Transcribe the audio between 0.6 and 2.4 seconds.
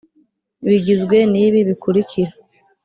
Bigizwe n ibi bikurikira